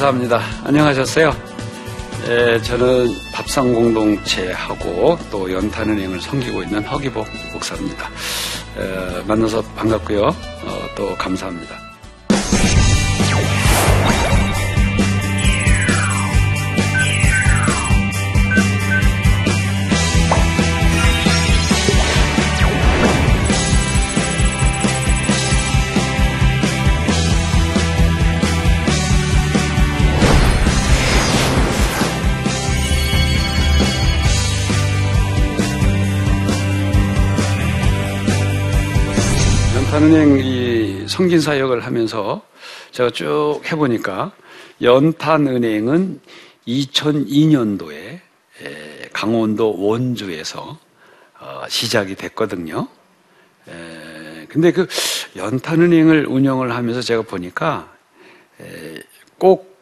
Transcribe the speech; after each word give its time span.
자, 0.00 0.06
감사합니다. 0.06 0.40
안녕하셨어요? 0.64 1.30
예, 2.26 2.58
저는 2.62 3.08
밥상 3.34 3.70
공동체하고 3.70 5.18
또 5.30 5.52
연탄은행을 5.52 6.18
섬기고 6.22 6.62
있는 6.62 6.82
허기복 6.84 7.26
목사입니다. 7.52 8.08
에, 8.78 9.22
만나서 9.26 9.60
반갑고요. 9.76 10.22
어, 10.22 10.88
또 10.96 11.14
감사합니다. 11.16 11.89
연탄은행 40.00 40.38
이 40.38 41.04
성진 41.08 41.42
사역을 41.42 41.84
하면서 41.84 42.40
제가 42.90 43.10
쭉 43.10 43.60
해보니까 43.70 44.32
연탄은행은 44.80 46.20
2002년도에 46.66 48.20
강원도 49.12 49.78
원주에서 49.78 50.78
어, 51.38 51.62
시작이 51.68 52.14
됐거든요. 52.14 52.88
근데 54.48 54.72
그 54.72 54.88
연탄은행을 55.36 56.24
운영을 56.28 56.74
하면서 56.74 57.02
제가 57.02 57.20
보니까 57.20 57.92
꼭 59.36 59.78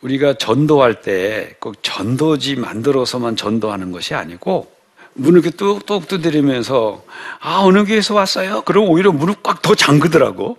우리가 0.00 0.34
전도할 0.34 1.00
때 1.00 1.54
꼭 1.60 1.80
전도지 1.80 2.56
만들어서만 2.56 3.36
전도하는 3.36 3.92
것이 3.92 4.14
아니고 4.16 4.81
문을 5.14 5.40
이렇게 5.40 5.56
뚝뚝 5.56 6.08
두드리면서 6.08 7.04
아 7.40 7.60
어느 7.62 7.84
교회에서 7.84 8.14
왔어요? 8.14 8.62
그럼 8.62 8.88
오히려 8.88 9.12
문을 9.12 9.36
꽉 9.42 9.62
더 9.62 9.74
잠그더라고. 9.74 10.58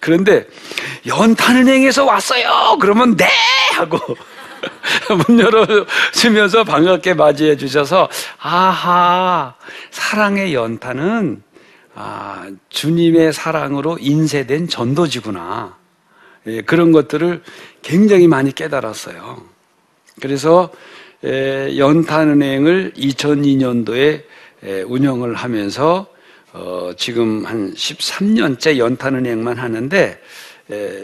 그런데 0.00 0.46
연탄은행에서 1.06 2.04
왔어요. 2.04 2.78
그러면 2.80 3.16
네 3.16 3.26
하고 3.74 3.98
문 5.26 5.40
열어주면서 5.40 6.64
반갑게 6.64 7.14
맞이해 7.14 7.56
주셔서 7.56 8.08
아하 8.38 9.54
사랑의 9.90 10.54
연탄은 10.54 11.42
아, 11.96 12.48
주님의 12.70 13.32
사랑으로 13.32 13.98
인쇄된 14.00 14.68
전도지구나. 14.68 15.76
예, 16.46 16.62
그런 16.62 16.92
것들을 16.92 17.42
굉장히 17.82 18.26
많이 18.26 18.52
깨달았어요. 18.52 19.42
그래서 20.20 20.70
연탄은행을 21.24 22.92
2002년도에 22.96 24.24
운영을 24.86 25.34
하면서 25.34 26.06
어, 26.52 26.92
지금 26.96 27.44
한 27.44 27.74
13년째 27.74 28.78
연탄은행만 28.78 29.58
하는데 29.58 30.20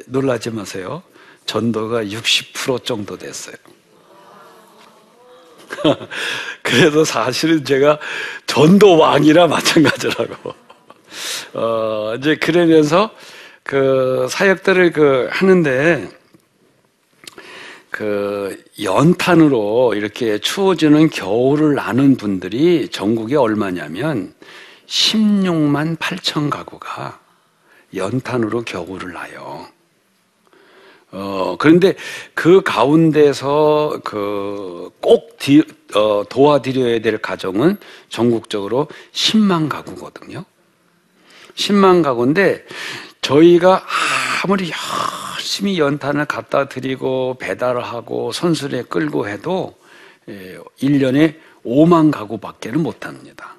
놀라지 0.07 0.51
마세요. 0.51 1.03
전도가 1.47 2.05
60% 2.05 2.85
정도 2.85 3.17
됐어요. 3.19 3.57
그래서 6.63 7.05
사실은 7.05 7.65
제가 7.65 7.99
전도 8.47 8.99
왕이라 8.99 9.49
마찬가지라고. 9.49 10.55
어, 11.55 12.15
이제 12.17 12.37
그러면서 12.37 13.11
그 13.63 14.27
사역들을 14.31 14.93
그 14.93 15.29
하는데 15.31 16.09
그 18.01 18.65
연탄으로 18.83 19.93
이렇게 19.95 20.39
추워지는 20.39 21.11
겨울을 21.11 21.75
나는 21.75 22.17
분들이 22.17 22.89
전국에 22.89 23.37
얼마냐면 23.37 24.33
16만 24.87 25.99
8천 25.99 26.49
가구가 26.49 27.21
연탄으로 27.95 28.63
겨울을 28.63 29.13
나요. 29.13 29.67
어, 31.11 31.57
그런데 31.59 31.95
그 32.33 32.63
가운데서 32.63 34.01
그 34.03 34.89
꼭 35.01 35.37
어, 35.95 36.25
도와드려야 36.27 37.01
될 37.01 37.19
가정은 37.19 37.77
전국적으로 38.09 38.89
10만 39.13 39.69
가구거든요. 39.69 40.47
10만 41.55 42.03
가구인데 42.03 42.65
저희가 43.31 43.85
아무리 44.43 44.73
열심히 45.37 45.79
연탄을 45.79 46.25
갖다 46.25 46.69
드리고 46.69 47.37
배달을 47.39 47.81
하고 47.83 48.33
선술에 48.33 48.83
끌고 48.83 49.29
해도 49.29 49.77
1년에 50.27 51.17
예, 51.17 51.41
5만 51.65 52.11
가구밖에는 52.11 52.83
못 52.83 53.07
합니다. 53.07 53.55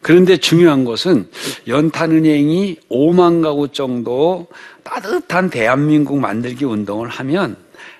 그런데 0.00 0.36
중요한 0.36 0.84
것은 0.84 1.28
연탄은행이 1.66 2.76
5만 2.88 3.42
가구 3.42 3.68
정도 3.68 4.46
따뜻한 4.84 5.50
대한민국 5.50 6.18
만들기 6.18 6.64
운동을 6.64 7.08
하면 7.08 7.56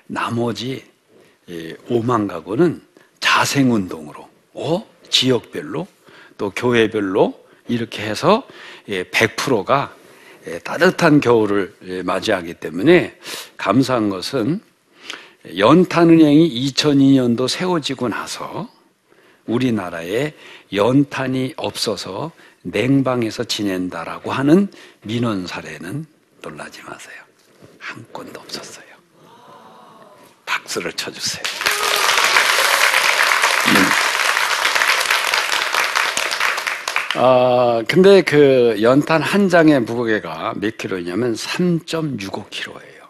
나머지 0.07 0.85
5만 1.47 2.23
예, 2.23 2.27
가구는 2.27 2.81
자생 3.19 3.73
운동으로, 3.73 4.29
어? 4.53 4.87
지역별로, 5.09 5.87
또 6.37 6.51
교회별로 6.51 7.37
이렇게 7.67 8.03
해서 8.03 8.43
100%가 8.87 9.93
예, 9.97 10.02
따뜻한 10.63 11.19
겨울을 11.19 11.75
예, 11.85 12.03
맞이하기 12.03 12.55
때문에 12.55 13.17
감사한 13.57 14.09
것은 14.09 14.61
연탄은행이 15.57 16.71
2002년도 16.71 17.47
세워지고 17.47 18.09
나서 18.09 18.69
우리나라에 19.45 20.33
연탄이 20.71 21.53
없어서 21.57 22.31
냉방에서 22.61 23.43
지낸다라고 23.43 24.31
하는 24.31 24.69
민원 25.01 25.47
사례는 25.47 26.05
놀라지 26.41 26.81
마세요. 26.83 27.21
한 27.77 28.05
건도 28.13 28.39
없었어요. 28.39 28.85
박수를 30.45 30.93
쳐주세요. 30.93 31.43
아, 37.15 37.83
근데 37.87 38.23
그 38.23 38.77
연탄 38.81 39.21
한 39.21 39.47
장의 39.47 39.81
무게가 39.81 40.53
몇 40.57 40.77
킬로냐면 40.77 41.35
3.65킬로예요. 41.35 43.03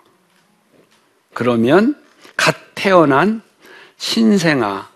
그러면 1.33 1.95
갓 2.35 2.55
태어난 2.75 3.41
신생아, 3.97 4.89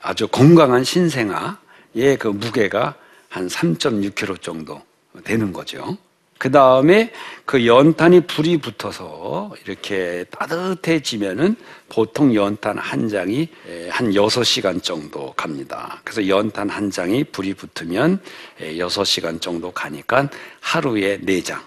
아주 0.00 0.28
건강한 0.28 0.84
신생아의 0.84 2.18
그 2.20 2.28
무게가 2.28 2.94
한 3.28 3.48
3.6킬로 3.48 4.40
정도 4.40 4.80
되는 5.24 5.52
거죠. 5.52 5.98
그 6.38 6.50
다음에 6.50 7.12
그 7.44 7.66
연탄이 7.66 8.20
불이 8.20 8.58
붙어서 8.58 9.54
이렇게 9.64 10.24
따뜻해지면은 10.30 11.56
보통 11.88 12.34
연탄 12.34 12.76
한 12.76 13.08
장이 13.08 13.48
한 13.88 14.10
6시간 14.10 14.82
정도 14.82 15.32
갑니다. 15.32 16.00
그래서 16.04 16.28
연탄 16.28 16.68
한 16.68 16.90
장이 16.90 17.24
불이 17.24 17.54
붙으면 17.54 18.20
6시간 18.60 19.40
정도 19.40 19.70
가니까 19.70 20.28
하루에 20.60 21.18
4장. 21.20 21.58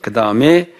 그 0.00 0.12
다음에 0.12 0.72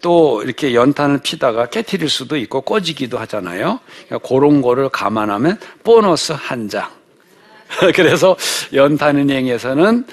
또 0.00 0.42
이렇게 0.42 0.74
연탄을 0.74 1.20
피다가 1.22 1.66
깨트릴 1.66 2.08
수도 2.08 2.36
있고 2.36 2.62
꺼지기도 2.62 3.18
하잖아요. 3.18 3.80
그러니까 4.06 4.28
그런 4.28 4.62
거를 4.62 4.88
감안하면 4.88 5.58
보너스 5.84 6.32
한 6.32 6.68
장. 6.68 6.88
그래서 7.94 8.36
연탄은행에서는 8.72 10.04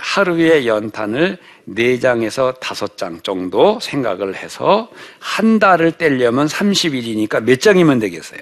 하루에 0.00 0.66
연탄을 0.66 1.38
4장에서 1.68 2.58
5장 2.60 3.22
정도 3.22 3.78
생각을 3.80 4.34
해서 4.34 4.90
한 5.18 5.58
달을 5.58 5.92
떼려면 5.92 6.46
30일이니까 6.46 7.42
몇 7.42 7.60
장이면 7.60 7.98
되겠어요? 7.98 8.40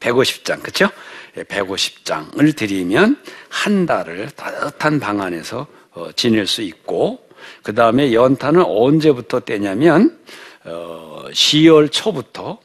150장, 0.00 0.62
그쵸? 0.62 0.90
150장을 1.36 2.56
드리면 2.56 3.16
한 3.48 3.86
달을 3.86 4.30
따뜻한 4.30 5.00
방 5.00 5.20
안에서 5.20 5.66
어, 5.92 6.10
지낼 6.14 6.46
수 6.46 6.62
있고, 6.62 7.20
그 7.62 7.74
다음에 7.74 8.12
연탄은 8.12 8.62
언제부터 8.64 9.40
떼냐면, 9.40 10.18
10월 10.64 11.86
어, 11.86 11.88
초부터 11.88 12.58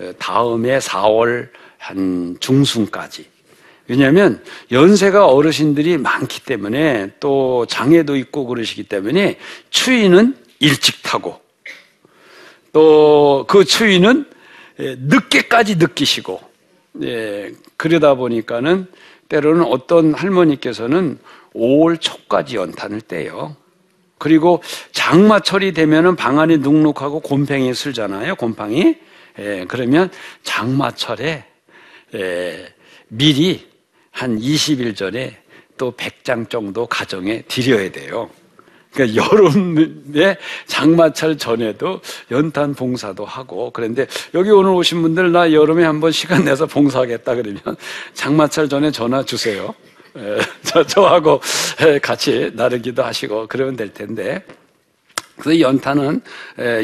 어, 0.00 0.12
다음에 0.18 0.78
4월 0.78 1.48
한 1.78 2.36
중순까지 2.40 3.33
왜냐하면 3.86 4.42
연세가 4.72 5.26
어르신들이 5.26 5.98
많기 5.98 6.42
때문에 6.44 7.12
또 7.20 7.66
장애도 7.66 8.16
있고 8.16 8.46
그러시기 8.46 8.84
때문에 8.84 9.38
추위는 9.70 10.36
일찍 10.60 11.02
타고 11.02 11.40
또 12.72 13.24
그 13.46 13.64
추위는 13.64 14.26
예, 14.80 14.96
늦게까지 14.98 15.76
느끼시고 15.76 16.40
예, 17.02 17.52
그러다 17.76 18.14
보니까는 18.14 18.86
때로는 19.28 19.64
어떤 19.64 20.14
할머니께서는 20.14 21.18
5월 21.54 22.00
초까지 22.00 22.56
연탄을 22.56 23.00
떼요. 23.02 23.56
그리고 24.18 24.62
장마철이 24.92 25.72
되면은 25.72 26.16
방안이 26.16 26.58
눅눅하고 26.58 27.20
곰팡이 27.20 27.72
슬잖아요. 27.74 28.36
곰팡이. 28.36 28.96
예, 29.38 29.64
그러면 29.68 30.10
장마철에 30.42 31.44
예, 32.14 32.74
미리 33.08 33.68
한 34.14 34.38
20일 34.38 34.96
전에 34.96 35.36
또 35.76 35.92
100장 35.92 36.48
정도 36.48 36.86
가정에 36.86 37.42
드려야 37.48 37.90
돼요. 37.90 38.30
그러니까 38.92 39.24
여름에 39.26 40.36
장마철 40.66 41.36
전에도 41.36 42.00
연탄 42.30 42.74
봉사도 42.74 43.24
하고 43.24 43.72
그런데 43.72 44.06
여기 44.34 44.50
오늘 44.50 44.70
오신 44.70 45.02
분들 45.02 45.32
나 45.32 45.52
여름에 45.52 45.82
한번 45.84 46.12
시간 46.12 46.44
내서 46.44 46.64
봉사하겠다 46.64 47.34
그러면 47.34 47.60
장마철 48.14 48.68
전에 48.68 48.92
전화 48.92 49.24
주세요. 49.24 49.74
예, 50.16 50.38
저, 50.62 50.86
저하고 50.86 51.40
예, 51.84 51.98
같이 51.98 52.52
나르기도 52.54 53.02
하시고 53.02 53.48
그러면 53.48 53.74
될 53.74 53.92
텐데 53.92 54.44
그래서 55.36 55.60
연탄은 55.60 56.20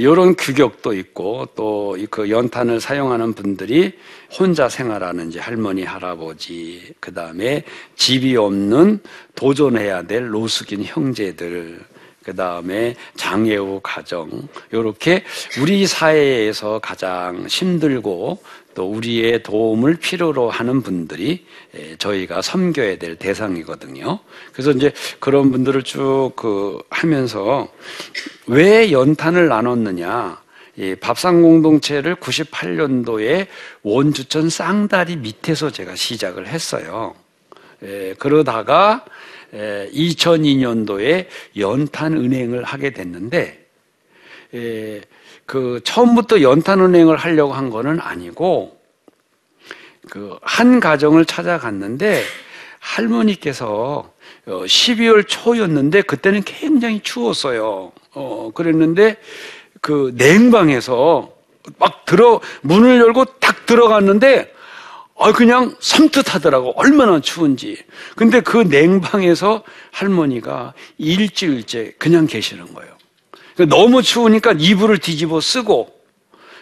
이런 0.01 0.35
규격도 0.35 0.93
있고 0.95 1.47
또 1.55 1.81
그 2.11 2.31
연탄을 2.31 2.81
사용하는 2.81 3.35
분들이 3.35 3.93
혼자 4.37 4.69
생활하는 4.69 5.29
이제 5.29 5.41
할머니 5.41 5.85
할아버지 5.85 6.93
그 7.01 7.13
다음에 7.13 7.65
집이 7.97 8.37
없는 8.37 9.01
도전해야 9.35 10.03
될 10.03 10.29
노숙인 10.29 10.85
형제들 10.85 11.81
그 12.25 12.35
다음에 12.35 12.97
장애우 13.17 13.81
가정 13.83 14.31
이렇게 14.73 15.25
우리 15.61 15.87
사회에서 15.87 16.79
가장 16.81 17.47
힘들고 17.49 18.43
또 18.75 18.91
우리의 18.91 19.43
도움을 19.43 19.97
필요로 19.97 20.51
하는 20.51 20.83
분들이 20.83 21.45
예, 21.77 21.97
저희가 21.97 22.43
섬겨야 22.43 22.99
될 22.99 23.17
대상이거든요. 23.17 24.21
그래서 24.53 24.71
이제 24.71 24.93
그런 25.19 25.51
분들을 25.51 25.83
쭉 25.83 26.33
그 26.37 26.83
하면서 26.91 27.69
왜 28.47 28.93
연탄을 28.93 29.49
나눴느냐? 29.49 30.41
이 30.77 30.95
밥상 30.95 31.43
공동체를 31.43 32.17
98년도에 32.17 33.47
원주천 33.83 34.49
쌍다리 34.49 35.17
밑에서 35.17 35.71
제가 35.71 35.97
시작을 35.97 36.47
했어요. 36.47 37.15
예, 37.83 38.15
그러다가 38.19 39.05
예, 39.05 39.11
2002년도에 39.53 41.27
연탄 41.59 42.13
은행을 42.15 42.65
하게 42.65 42.91
됐는데 42.91 43.67
예, 44.55 45.01
그 45.47 45.81
처음부터 45.85 46.43
연탄 46.43 46.81
은행을 46.81 47.17
하려고 47.17 47.53
한 47.53 47.71
거는 47.71 48.01
아니고 48.01 48.79
그 50.09 50.39
한 50.43 50.79
가정을 50.81 51.25
찾아갔는데 51.25 52.23
할머니께서 52.81 54.13
12월 54.47 55.27
초였는데 55.27 56.03
그때는 56.03 56.43
굉장히 56.43 57.01
추웠어요. 57.01 57.93
어, 58.13 58.51
그랬는데 58.55 59.17
그 59.81 60.13
냉방에서 60.17 61.33
막 61.79 62.05
들어 62.05 62.41
문을 62.63 63.01
열고 63.01 63.25
딱 63.39 63.65
들어갔는데 63.67 64.53
아 65.21 65.33
그냥 65.33 65.75
섬뜩 65.81 66.35
하더라고 66.35 66.73
얼마나 66.77 67.21
추운지. 67.21 67.77
근데 68.17 68.41
그 68.41 68.57
냉방에서 68.57 69.63
할머니가 69.93 70.73
일주일째 70.97 71.93
그냥 71.99 72.27
계시는 72.27 72.73
거예요. 72.73 72.91
그러니까 73.55 73.77
너무 73.77 74.03
추우니까 74.03 74.55
이불을 74.59 74.99
뒤집어 74.99 75.41
쓰고 75.41 75.91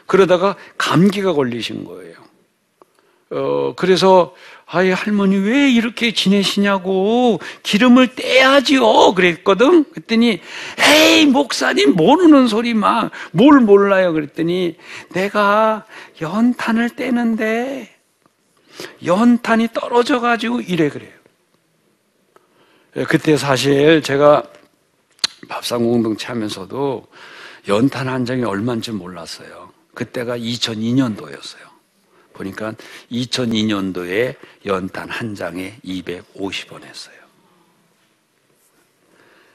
그러다가 0.06 0.56
감기가 0.76 1.34
걸리신 1.34 1.84
거예요. 1.84 2.14
어 3.30 3.74
그래서 3.76 4.34
아이 4.66 4.90
할머니 4.90 5.36
왜 5.36 5.70
이렇게 5.70 6.12
지내시냐고 6.12 7.40
기름을 7.62 8.14
떼야지요 8.16 9.14
그랬거든 9.14 9.84
그랬더니 9.84 10.40
에이 10.78 11.26
목사님 11.26 11.92
모르는 11.94 12.48
소리 12.48 12.74
막 12.74 13.10
뭘 13.32 13.60
몰라요 13.60 14.12
그랬더니 14.14 14.76
내가 15.12 15.84
연탄을 16.20 16.90
떼는데 16.90 17.97
연탄이 19.04 19.68
떨어져 19.72 20.20
가지고 20.20 20.60
이래 20.60 20.88
그래요. 20.88 21.12
예, 22.96 23.04
그때 23.04 23.36
사실 23.36 24.02
제가 24.02 24.42
밥상 25.48 25.84
공동체 25.84 26.26
하면서도 26.28 27.06
연탄 27.68 28.08
한 28.08 28.24
장이 28.24 28.44
얼마인지 28.44 28.92
몰랐어요. 28.92 29.72
그때가 29.94 30.38
2002년도였어요. 30.38 31.68
보니까 32.32 32.74
2002년도에 33.10 34.36
연탄 34.66 35.08
한 35.10 35.34
장에 35.34 35.78
250원 35.84 36.84
했어요. 36.84 37.16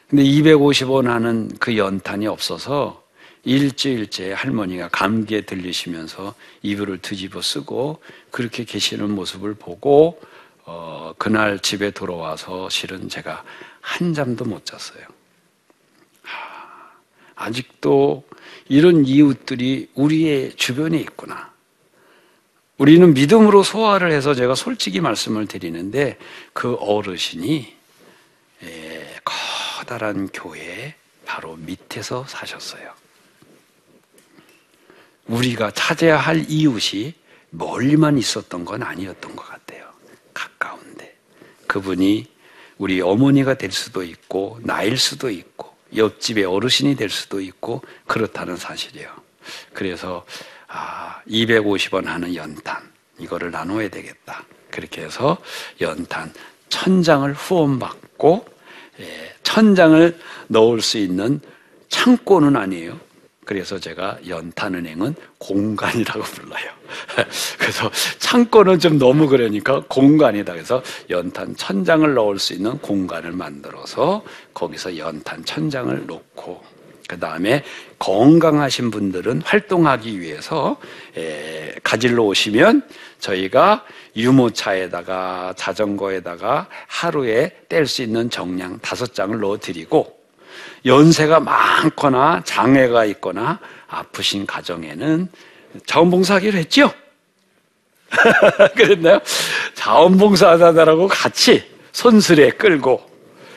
근데 0.10 0.24
250원 0.24 1.06
하는 1.06 1.50
그 1.60 1.78
연탄이 1.78 2.28
없어서 2.28 3.03
일주일째 3.45 4.31
할머니가 4.34 4.90
감기에 4.90 5.42
들리시면서 5.42 6.34
이불을 6.62 7.00
뒤집어 7.00 7.42
쓰고 7.42 8.01
그렇게 8.31 8.63
계시는 8.63 9.12
모습을 9.12 9.54
보고 9.54 10.22
어, 10.66 11.13
그날 11.18 11.60
집에 11.60 11.92
돌아와서 11.92 12.69
실은 12.69 13.10
제가 13.10 13.44
한 13.81 14.13
잠도 14.13 14.45
못 14.45 14.66
잤어요. 14.66 15.06
하, 16.22 16.92
아직도 17.36 18.24
이런 18.69 19.06
이웃들이 19.06 19.89
우리의 19.94 20.56
주변에 20.56 20.98
있구나. 21.00 21.51
우리는 22.78 23.13
믿음으로 23.13 23.62
소화를 23.62 24.12
해서 24.12 24.34
제가 24.34 24.56
솔직히 24.56 25.01
말씀을 25.01 25.48
드리는데 25.48 26.18
그 26.53 26.75
어르신이 26.75 27.75
예, 28.63 29.15
커다란 29.25 30.29
교회 30.34 30.96
바로 31.25 31.58
밑에서 31.58 32.25
사셨어요. 32.27 33.02
우리가 35.27 35.72
찾아야 35.72 36.18
할 36.18 36.46
이웃이 36.48 37.13
멀리만 37.51 38.18
있었던 38.18 38.65
건 38.65 38.84
아니었던 38.84 39.36
것 39.36 39.48
같아요. 39.48 39.86
가까운데. 40.34 41.15
그분이 41.68 42.27
우리 42.77 43.01
어머니가 43.01 43.53
될 43.56 43.72
수도 43.72 44.03
있고, 44.03 44.60
나일 44.63 44.98
수도 44.98 45.30
있고, 45.30 45.74
옆집의 45.96 46.46
어르신이 46.46 46.96
될 46.96 47.10
수도 47.10 47.39
있고, 47.39 47.82
그렇다는 48.08 48.58
사실이에요. 48.58 49.10
그래서 49.74 50.25
아, 50.68 51.22
250원 51.27 52.06
하는 52.06 52.34
연탄 52.36 52.82
이거를 53.20 53.51
나눠야 53.51 53.89
되겠다. 53.89 54.44
그렇게 54.72 55.03
해서 55.03 55.38
연탄 55.82 56.34
천장을 56.70 57.32
후원받고 57.34 58.46
예, 59.00 59.36
천장을 59.44 60.20
넣을 60.48 60.82
수 60.82 60.98
있는 60.98 61.39
창고는 61.89 62.56
아니에요. 62.56 63.00
그래서 63.46 63.80
제가 63.80 64.18
연탄은행은 64.28 65.16
공간이라고 65.38 66.22
불러요. 66.22 66.70
그래서 67.60 67.92
창고는 68.20 68.80
좀 68.80 68.98
너무 68.98 69.28
그러니까 69.28 69.84
공간이다. 69.88 70.54
그래서 70.54 70.82
연탄 71.10 71.56
천장을 71.56 72.14
넣을 72.14 72.40
수 72.40 72.54
있는 72.54 72.78
공간을 72.80 73.32
만들어서 73.32 74.24
거기서 74.54 74.98
연탄 74.98 75.44
천장을 75.44 76.06
놓고 76.06 76.74
그 77.08 77.20
다음에 77.20 77.64
건강하신 78.00 78.92
분들은 78.92 79.42
활동하기 79.44 80.20
위해서 80.20 80.78
에, 81.18 81.76
가지러 81.84 82.24
오시면 82.24 82.88
저희가 83.20 83.86
유모차에다가 84.16 85.54
자전거에다가 85.58 86.68
하루에 86.88 87.52
뗄 87.70 87.88
수 87.88 88.04
있는 88.04 88.30
정량 88.30 88.80
다섯 88.80 89.14
장을 89.14 89.38
넣어드리고 89.40 90.23
연세가 90.86 91.39
많거나 91.39 92.41
장애가 92.45 93.05
있거나 93.05 93.60
아프신 93.88 94.45
가정에는 94.45 95.29
자원봉사하기로 95.86 96.57
했죠? 96.60 96.93
그랬나요? 98.75 99.19
자원봉사하다라고 99.75 101.07
같이 101.07 101.63
손수레 101.91 102.51
끌고 102.51 103.10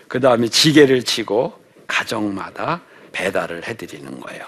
그 0.08 0.20
다음에 0.20 0.48
지게를 0.48 1.02
치고 1.02 1.52
가정마다 1.86 2.82
배달을 3.12 3.66
해드리는 3.66 4.20
거예요. 4.20 4.44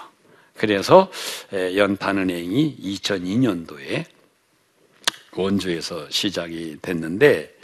그래서 0.56 1.10
연탄은행이 1.52 2.76
2002년도에 2.82 4.04
원주에서 5.36 6.06
시작이 6.10 6.78
됐는데 6.82 7.57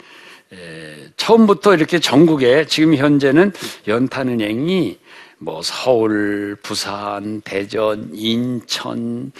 처음부터 1.17 1.73
이렇게 1.75 1.99
전국에 1.99 2.65
지금 2.65 2.95
현재는 2.95 3.51
연탄은행이 3.87 4.99
뭐 5.37 5.61
서울, 5.61 6.55
부산, 6.61 7.41
대전, 7.41 8.09
인천, 8.13 9.31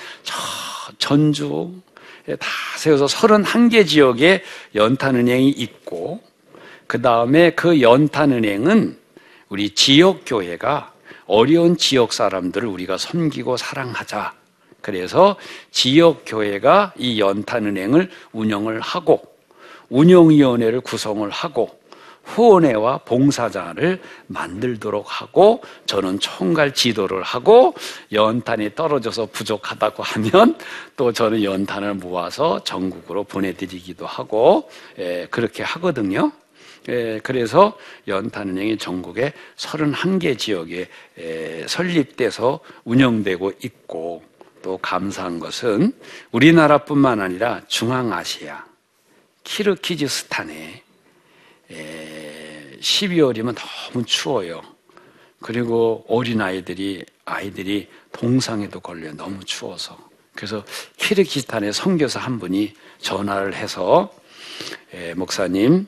전주 0.97 1.73
다 2.39 2.47
세워서 2.77 3.05
31개 3.05 3.87
지역에 3.87 4.43
연탄은행이 4.73 5.49
있고 5.49 6.21
그 6.87 7.01
다음에 7.01 7.51
그 7.51 7.81
연탄은행은 7.81 8.97
우리 9.49 9.69
지역교회가 9.69 10.93
어려운 11.27 11.77
지역 11.77 12.13
사람들을 12.13 12.67
우리가 12.67 12.97
섬기고 12.97 13.57
사랑하자. 13.57 14.33
그래서 14.81 15.35
지역 15.71 16.23
교회가 16.25 16.93
이 16.97 17.19
연탄은행을 17.19 18.09
운영을 18.31 18.81
하고 18.81 19.34
운영위원회를 19.89 20.81
구성을 20.81 21.29
하고 21.29 21.79
후원회와 22.25 22.99
봉사자를 22.99 24.01
만들도록 24.27 25.21
하고 25.21 25.61
저는 25.85 26.19
총괄 26.19 26.73
지도를 26.73 27.23
하고 27.23 27.75
연탄이 28.11 28.73
떨어져서 28.75 29.27
부족하다고 29.27 30.03
하면 30.03 30.57
또 30.97 31.11
저는 31.11 31.43
연탄을 31.43 31.95
모아서 31.95 32.63
전국으로 32.63 33.23
보내드리기도 33.23 34.05
하고 34.05 34.69
예, 34.99 35.27
그렇게 35.29 35.63
하거든요. 35.63 36.31
예, 36.89 37.19
그래서 37.23 37.77
연탄은행이 38.07 38.77
전국에 38.77 39.33
31개 39.55 40.37
지역에 40.37 40.87
예, 41.19 41.65
설립돼서 41.67 42.59
운영되고 42.83 43.53
있고 43.63 44.23
또 44.61 44.77
감사한 44.79 45.39
것은 45.39 45.93
우리나라뿐만 46.31 47.21
아니라 47.21 47.61
중앙아시아, 47.67 48.65
키르키즈스탄에 49.45 50.83
12월이면 52.81 53.55
너무 53.55 54.05
추워요. 54.05 54.61
그리고 55.39 56.03
어린 56.09 56.41
아이들이 56.41 57.05
아이들이 57.23 57.87
동상에도 58.11 58.79
걸려 58.79 59.13
너무 59.13 59.43
추워서 59.45 59.97
그래서 60.35 60.65
키르키스탄의 60.97 61.71
선교사 61.71 62.19
한 62.19 62.39
분이 62.39 62.73
전화를 62.99 63.55
해서 63.55 64.13
에, 64.93 65.13
목사님 65.13 65.87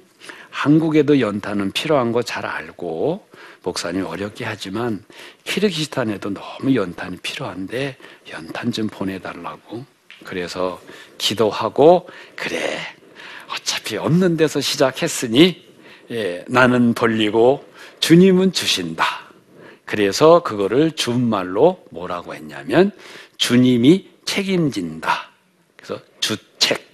한국에도 0.50 1.20
연탄은 1.20 1.72
필요한 1.72 2.12
거 2.12 2.22
잘 2.24 2.46
알고 2.46 3.28
목사님 3.64 4.06
어렵게 4.06 4.46
하지만 4.46 5.04
키르기스탄에도 5.44 6.34
너무 6.34 6.76
연탄이 6.76 7.18
필요한데 7.18 7.98
연탄 8.32 8.72
좀 8.72 8.88
보내달라고 8.88 9.86
그래서 10.24 10.80
기도하고 11.18 12.10
그래 12.36 12.80
어차피 13.50 13.98
없는 13.98 14.38
데서 14.38 14.62
시작했으니 14.62 15.66
예, 16.12 16.46
나는 16.48 16.94
벌리고 16.94 17.66
주님은 18.00 18.54
주신다. 18.54 19.28
그래서 19.86 20.44
그거를 20.44 20.92
준말로 20.92 21.84
뭐라고 21.92 22.36
했냐면 22.36 22.92
주님이 23.38 24.10
책임진다. 24.26 25.32
그래서 25.76 26.02
주책. 26.20 26.86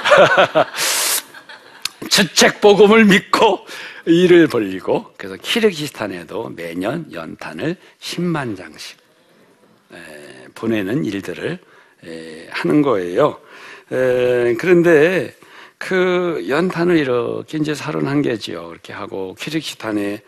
주책 2.08 2.60
복음을 2.60 3.04
믿고 3.04 3.66
일을 4.06 4.46
벌리고 4.46 5.12
그래서 5.16 5.36
키르기스탄에도 5.36 6.50
매년 6.50 7.12
연탄을 7.12 7.76
10만 8.00 8.56
장씩 8.56 8.96
보내는 10.54 11.04
일들을 11.04 11.58
하는 12.50 12.82
거예요. 12.82 13.40
그런데 13.88 15.34
그 15.78 16.46
연탄을 16.48 16.96
이렇게 16.96 17.58
이제 17.58 17.72
31개 17.72 18.40
지역 18.40 18.70
이렇게 18.72 18.92
하고 18.92 19.34
키르기스탄에 19.38 20.22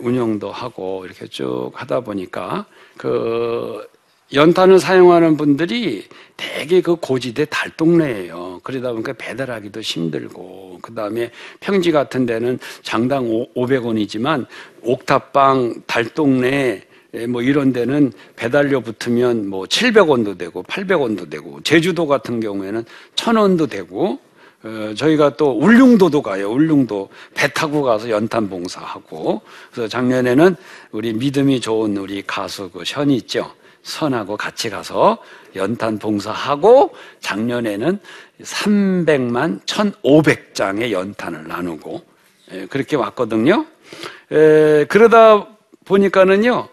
운영도 0.00 0.50
하고 0.50 1.04
이렇게 1.04 1.26
쭉 1.28 1.70
하다 1.74 2.00
보니까 2.00 2.66
그 2.96 3.86
연탄을 4.32 4.78
사용하는 4.78 5.36
분들이 5.36 6.04
대개 6.36 6.80
그 6.80 6.96
고지대 6.96 7.46
달동네예요. 7.46 8.60
그러다 8.62 8.92
보니까 8.92 9.12
배달하기도 9.14 9.80
힘들고 9.80 10.78
그 10.82 10.94
다음에 10.94 11.30
평지 11.58 11.90
같은 11.90 12.26
데는 12.26 12.58
장당 12.82 13.24
500원이지만 13.56 14.46
옥탑방 14.82 15.82
달동네 15.86 16.84
뭐 17.28 17.42
이런 17.42 17.72
데는 17.72 18.12
배달료 18.36 18.80
붙으면 18.80 19.48
뭐 19.48 19.64
700원도 19.64 20.38
되고 20.38 20.62
800원도 20.62 21.28
되고 21.28 21.60
제주도 21.62 22.06
같은 22.06 22.38
경우에는 22.38 22.84
1000원도 23.16 23.68
되고 23.68 24.20
어, 24.20 24.29
저희가 24.96 25.36
또 25.36 25.52
울릉도도 25.52 26.22
가요. 26.22 26.50
울릉도 26.50 27.08
배 27.34 27.48
타고 27.48 27.82
가서 27.82 28.10
연탄 28.10 28.48
봉사하고 28.48 29.40
그래서 29.72 29.88
작년에는 29.88 30.56
우리 30.92 31.12
믿음이 31.14 31.60
좋은 31.60 31.96
우리 31.96 32.22
가수 32.26 32.70
그 32.70 32.82
현이 32.86 33.16
있죠. 33.16 33.50
선하고 33.82 34.36
같이 34.36 34.68
가서 34.68 35.18
연탄 35.56 35.98
봉사하고 35.98 36.92
작년에는 37.20 37.98
300만 38.42 39.64
1,500장의 39.64 40.90
연탄을 40.90 41.48
나누고 41.48 42.02
예, 42.52 42.66
그렇게 42.66 42.96
왔거든요. 42.96 43.64
에, 44.32 44.84
그러다 44.84 45.46
보니까는요, 45.86 46.68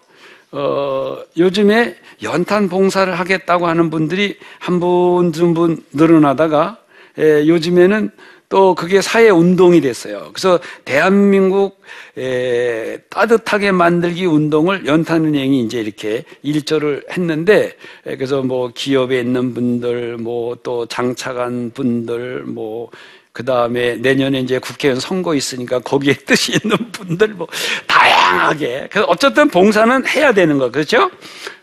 어, 0.52 1.18
요즘에 1.38 1.96
연탄 2.24 2.68
봉사를 2.68 3.14
하겠다고 3.18 3.68
하는 3.68 3.90
분들이 3.90 4.38
한 4.60 4.80
분, 4.80 5.32
두 5.32 5.54
분 5.54 5.84
늘어나다가 5.94 6.78
에, 7.18 7.48
요즘에는 7.48 8.12
또 8.50 8.76
그게 8.76 9.02
사회 9.02 9.30
운동이 9.30 9.82
됐어요. 9.82 10.30
그래서 10.34 10.60
대한민국 10.86 11.82
에, 12.18 12.98
따뜻하게 13.10 13.72
만들기 13.72 14.26
운동을 14.26 14.86
연탄은행이 14.86 15.62
이제 15.64 15.82
이렇게 15.82 16.24
일조를 16.44 17.04
했는데 17.12 17.74
에, 18.06 18.16
그래서 18.16 18.42
뭐 18.42 18.72
기업에 18.74 19.20
있는 19.20 19.54
분들 19.54 20.18
뭐 20.18 20.56
또 20.64 20.86
장차관 20.86 21.72
분들 21.72 22.44
뭐그 22.44 23.46
다음에 23.46 23.96
내년에 23.96 24.40
이제 24.40 24.60
국회의원 24.60 25.00
선거 25.00 25.36
있으니까 25.36 25.80
거기에 25.80 26.14
뜻이 26.26 26.54
있는 26.62 26.78
분들 26.92 27.30
뭐 27.30 27.48
다양하게 27.88 28.88
그래서 28.92 29.08
어쨌든 29.10 29.48
봉사는 29.50 30.06
해야 30.08 30.34
되는 30.34 30.58
거 30.58 30.72
그렇죠? 30.72 31.10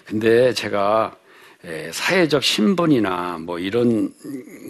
근데 0.04 0.52
제가 0.52 1.14
사회적 1.92 2.42
신분이나 2.42 3.38
뭐 3.40 3.58
이런 3.58 4.12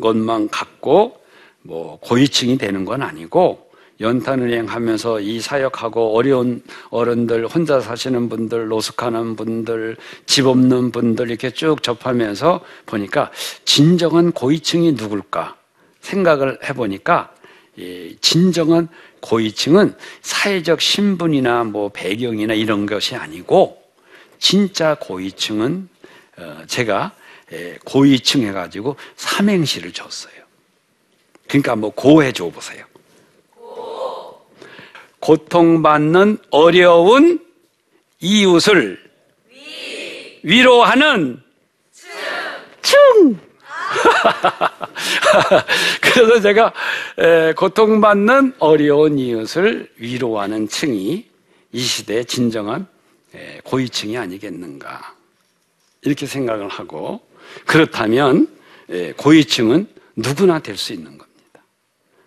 것만 0.00 0.48
갖고 0.48 1.18
뭐 1.62 1.98
고위층이 2.00 2.58
되는 2.58 2.84
건 2.84 3.02
아니고 3.02 3.70
연탄은행 4.00 4.66
하면서 4.66 5.20
이 5.20 5.40
사역하고 5.40 6.16
어려운 6.16 6.62
어른들 6.90 7.46
혼자 7.46 7.80
사시는 7.80 8.28
분들 8.28 8.68
노숙하는 8.68 9.36
분들 9.36 9.96
집 10.26 10.46
없는 10.46 10.90
분들 10.90 11.30
이렇게 11.30 11.50
쭉 11.50 11.82
접하면서 11.82 12.60
보니까 12.86 13.30
진정한 13.64 14.32
고위층이 14.32 14.92
누굴까 14.92 15.56
생각을 16.00 16.58
해보니까 16.68 17.32
진정한 18.20 18.88
고위층은 19.20 19.94
사회적 20.22 20.80
신분이나 20.80 21.64
뭐 21.64 21.88
배경이나 21.88 22.54
이런 22.54 22.86
것이 22.86 23.14
아니고 23.14 23.82
진짜 24.38 24.96
고위층은 25.00 25.88
어, 25.88 25.93
제가 26.66 27.12
고위층 27.84 28.42
해가지고 28.42 28.96
삼행시를 29.16 29.92
줬어요. 29.92 30.34
그러니까 31.48 31.76
뭐 31.76 31.90
고해 31.90 32.32
줘 32.32 32.50
보세요. 32.50 32.84
고통받는 35.20 36.38
어려운 36.50 37.44
이웃을 38.20 39.02
위. 40.42 40.62
로하는 40.62 41.42
층. 42.82 43.38
그래서 46.00 46.40
제가 46.40 46.72
고통받는 47.56 48.54
어려운 48.58 49.18
이웃을 49.18 49.90
위로하는 49.96 50.68
층이 50.68 51.26
이 51.72 51.80
시대의 51.80 52.26
진정한 52.26 52.86
고위층이 53.64 54.18
아니겠는가 54.18 55.13
이렇게 56.04 56.26
생각을 56.26 56.68
하고 56.68 57.20
그렇다면 57.66 58.48
고위층은 59.16 59.86
누구나 60.16 60.58
될 60.60 60.76
수 60.76 60.92
있는 60.92 61.18
겁니다. 61.18 61.30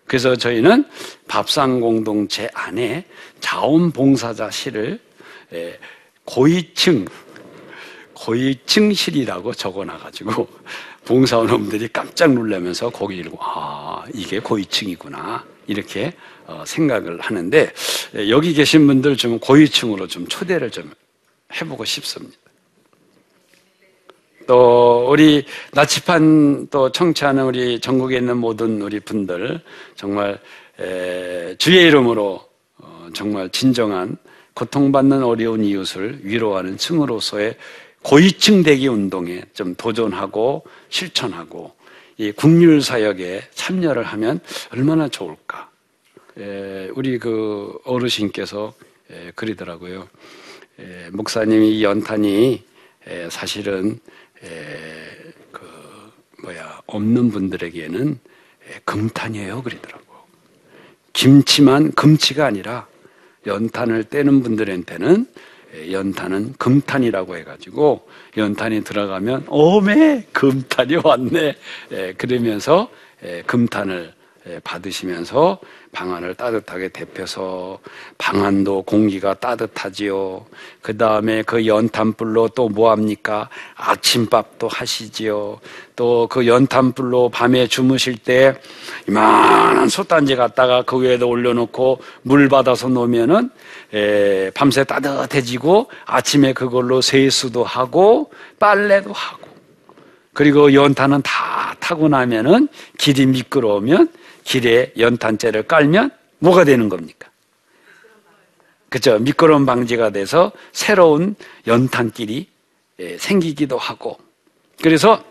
그래서 0.06 0.36
저희는 0.36 0.84
밥상 1.28 1.80
공동체 1.80 2.48
안에 2.54 3.04
자원봉사자 3.40 4.50
실을 4.50 5.00
고위층, 6.24 7.06
고위층 8.14 8.92
실이라고 8.92 9.54
적어놔가지고 9.54 10.48
봉사원분들이 11.04 11.88
깜짝 11.88 12.34
놀라면서 12.34 12.90
거기 12.90 13.16
읽고 13.18 13.38
아 13.40 14.04
이게 14.12 14.40
고위층이구나 14.40 15.44
이렇게 15.66 16.12
어, 16.46 16.64
생각을 16.66 17.20
하는데 17.20 17.72
여기 18.28 18.52
계신 18.52 18.86
분들 18.86 19.16
좀 19.16 19.38
고위층으로 19.38 20.06
좀 20.06 20.26
초대를 20.26 20.70
좀 20.70 20.90
해보고 21.54 21.84
싶습니다. 21.84 22.36
또 24.48 25.06
우리 25.10 25.44
나치판 25.74 26.68
또 26.70 26.90
청취하는 26.90 27.44
우리 27.44 27.78
전국에 27.80 28.16
있는 28.16 28.38
모든 28.38 28.80
우리 28.80 28.98
분들 28.98 29.60
정말 29.94 30.40
주의 31.58 31.86
이름으로 31.86 32.48
어, 32.78 33.08
정말 33.12 33.50
진정한 33.50 34.16
고통받는 34.54 35.22
어려운 35.22 35.62
이웃을 35.62 36.20
위로하는 36.22 36.78
층으로서의 36.78 37.56
고위층 38.00 38.62
대기 38.62 38.88
운동에 38.88 39.42
좀 39.52 39.74
도전하고 39.74 40.64
실천하고 40.88 41.74
이 42.16 42.32
국률 42.32 42.80
사역에 42.80 43.42
참여를 43.52 44.02
하면 44.02 44.40
얼마나 44.72 45.08
좋을까. 45.08 45.68
우리 46.94 47.18
그 47.18 47.78
어르신께서 47.84 48.72
그리더라고요. 49.34 50.08
목사님이 51.12 51.82
연탄이 51.84 52.62
사실은 53.28 53.92
에, 53.92 54.17
그 55.52 55.66
뭐야 56.42 56.82
없는 56.86 57.30
분들에게는 57.30 58.18
금탄이에요 58.84 59.62
그러더라고. 59.62 60.04
김치만 61.12 61.92
금치가 61.92 62.46
아니라 62.46 62.86
연탄을 63.46 64.04
떼는 64.04 64.42
분들한테는 64.42 65.26
예, 65.74 65.92
연탄은 65.92 66.54
금탄이라고 66.58 67.36
해가지고 67.36 68.08
연탄이 68.36 68.84
들어가면 68.84 69.46
오메 69.48 70.28
금탄이 70.32 70.96
왔네 71.02 71.56
예, 71.92 72.12
그러면서 72.14 72.90
예, 73.24 73.42
금탄을 73.46 74.12
예, 74.14 74.17
받으시면서 74.62 75.58
방안을 75.92 76.34
따뜻하게 76.34 76.88
데펴서 76.88 77.78
방안도 78.18 78.82
공기가 78.82 79.34
따뜻하지요. 79.34 80.46
그 80.82 80.96
다음에 80.96 81.42
그 81.42 81.66
연탄불로 81.66 82.48
또 82.48 82.68
뭐합니까? 82.68 83.48
아침밥도 83.76 84.68
하시지요. 84.68 85.58
또 85.96 86.28
그 86.28 86.46
연탄불로 86.46 87.30
밤에 87.30 87.66
주무실 87.66 88.16
때 88.16 88.54
이만한 89.08 89.88
솥단지 89.88 90.36
갖다가 90.36 90.82
그 90.82 91.02
위에다 91.02 91.26
올려놓고 91.26 92.00
물 92.22 92.48
받아서 92.48 92.88
놓으면은 92.88 93.50
에, 93.94 94.50
밤새 94.50 94.84
따뜻해지고 94.84 95.90
아침에 96.04 96.52
그걸로 96.52 97.00
세수도 97.00 97.64
하고 97.64 98.30
빨래도 98.58 99.12
하고 99.12 99.48
그리고 100.32 100.72
연탄은 100.72 101.22
다 101.22 101.74
타고 101.80 102.08
나면은 102.08 102.68
길이 102.98 103.26
미끄러우면 103.26 104.08
길에 104.48 104.92
연탄재를 104.98 105.64
깔면 105.64 106.10
뭐가 106.38 106.64
되는 106.64 106.88
겁니까? 106.88 107.28
그죠? 108.88 109.18
미끄러움 109.18 109.66
방지가 109.66 110.08
돼서 110.10 110.52
새로운 110.72 111.36
연탄길이 111.66 112.48
예, 113.00 113.18
생기기도 113.18 113.76
하고. 113.76 114.18
그래서 114.82 115.22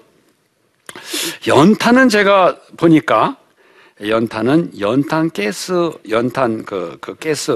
연탄은 1.47 2.09
제가 2.09 2.59
보니까 2.77 3.37
연탄은 4.05 4.79
연탄 4.79 5.31
가스, 5.31 5.91
연탄 6.09 6.63
그, 6.63 6.99
그 7.01 7.15
가스 7.15 7.53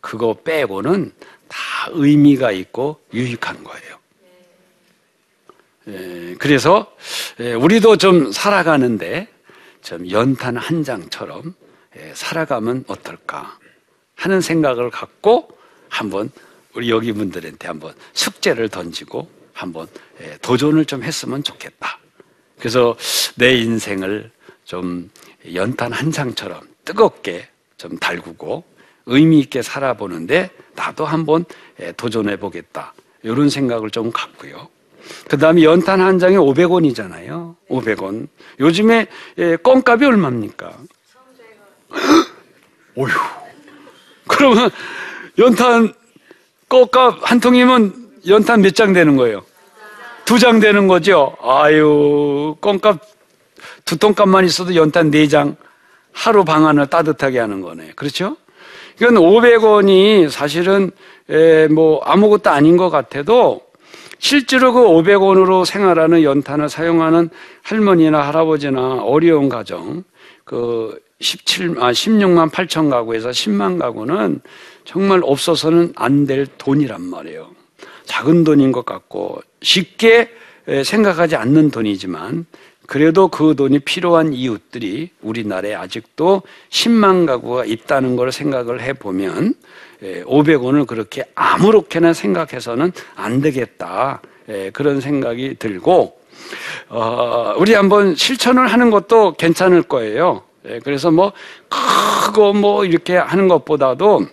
그거 0.00 0.34
빼고는 0.34 1.12
다 1.48 1.58
의미가 1.90 2.52
있고 2.52 3.00
유익한 3.12 3.64
거예요. 3.64 3.98
예, 5.88 6.36
그래서 6.38 6.94
예, 7.40 7.54
우리도 7.54 7.96
좀 7.96 8.30
살아가는데 8.30 9.31
좀 9.82 10.08
연탄 10.10 10.56
한 10.56 10.82
장처럼 10.84 11.54
예, 11.96 12.12
살아가면 12.14 12.84
어떨까 12.86 13.58
하는 14.14 14.40
생각을 14.40 14.90
갖고 14.90 15.48
한번 15.88 16.30
우리 16.74 16.88
여기 16.88 17.12
분들한테 17.12 17.66
한번 17.68 17.94
숙제를 18.14 18.68
던지고 18.68 19.28
한번 19.52 19.86
예, 20.22 20.38
도전을 20.38 20.86
좀 20.86 21.02
했으면 21.02 21.42
좋겠다. 21.42 21.98
그래서 22.58 22.96
내 23.34 23.56
인생을 23.56 24.30
좀 24.64 25.10
연탄 25.52 25.92
한 25.92 26.10
장처럼 26.10 26.62
뜨겁게 26.84 27.48
좀 27.76 27.98
달구고 27.98 28.64
의미 29.06 29.40
있게 29.40 29.62
살아보는데 29.62 30.50
나도 30.74 31.04
한번 31.04 31.44
예, 31.80 31.92
도전해 31.92 32.36
보겠다. 32.36 32.94
이런 33.22 33.50
생각을 33.50 33.90
좀 33.90 34.10
갖고요. 34.12 34.68
그 35.28 35.38
다음에 35.38 35.62
연탄 35.62 36.00
한 36.00 36.18
장에 36.18 36.36
500원이잖아요. 36.36 37.54
500원. 37.68 38.28
요즘에 38.60 39.06
예, 39.38 39.56
껌값이 39.56 40.04
얼마입니까? 40.04 40.70
오휴. 42.94 43.08
그러면 44.28 44.70
연탄 45.38 45.92
껌값 46.68 47.18
한 47.22 47.40
통이면 47.40 47.94
연탄 48.28 48.60
몇 48.62 48.74
장 48.74 48.92
되는 48.92 49.16
거예요? 49.16 49.44
두 50.24 50.38
장 50.38 50.60
되는 50.60 50.86
거죠? 50.88 51.36
아유, 51.42 52.56
껌값 52.60 53.00
두 53.84 53.96
통값만 53.98 54.44
있어도 54.44 54.74
연탄 54.76 55.10
네 55.10 55.26
장 55.26 55.56
하루 56.12 56.44
방안을 56.44 56.86
따뜻하게 56.88 57.38
하는 57.38 57.60
거네. 57.62 57.92
그렇죠? 57.96 58.36
이건 59.00 59.14
500원이 59.14 60.28
사실은 60.30 60.90
에, 61.30 61.66
뭐 61.68 62.02
아무것도 62.04 62.50
아닌 62.50 62.76
것 62.76 62.90
같아도 62.90 63.62
실제로 64.22 64.72
그 64.72 64.80
500원으로 64.80 65.64
생활하는 65.64 66.22
연탄을 66.22 66.68
사용하는 66.68 67.28
할머니나 67.62 68.20
할아버지나 68.28 69.02
어려운 69.02 69.48
가정, 69.48 70.04
그 70.44 70.96
17, 71.20 71.74
아, 71.80 71.90
16만 71.90 72.48
8천 72.52 72.88
가구에서 72.88 73.30
10만 73.30 73.80
가구는 73.80 74.40
정말 74.84 75.22
없어서는 75.24 75.92
안 75.96 76.24
될 76.26 76.46
돈이란 76.56 77.02
말이에요. 77.02 77.50
작은 78.04 78.44
돈인 78.44 78.70
것 78.70 78.84
같고 78.84 79.42
쉽게 79.60 80.30
생각하지 80.84 81.34
않는 81.34 81.72
돈이지만 81.72 82.46
그래도 82.86 83.28
그 83.28 83.54
돈이 83.54 83.80
필요한 83.80 84.32
이웃들이 84.32 85.10
우리나라에 85.22 85.74
아직도 85.74 86.42
10만 86.70 87.26
가구가 87.26 87.64
있다는 87.64 88.16
걸 88.16 88.32
생각을 88.32 88.82
해보면 88.82 89.54
500원을 90.02 90.80
예, 90.82 90.84
그렇게 90.84 91.24
아무렇게나 91.34 92.12
생각해서는 92.12 92.92
안 93.14 93.40
되겠다. 93.40 94.20
예, 94.48 94.70
그런 94.70 95.00
생각이 95.00 95.56
들고, 95.58 96.18
어, 96.88 97.54
우리 97.56 97.74
한번 97.74 98.16
실천을 98.16 98.66
하는 98.66 98.90
것도 98.90 99.34
괜찮을 99.34 99.82
거예요. 99.82 100.42
예, 100.68 100.80
그래서 100.82 101.10
뭐, 101.10 101.32
크고 101.68 102.52
뭐 102.52 102.84
이렇게 102.84 103.16
하는 103.16 103.48
것보다도 103.48 104.26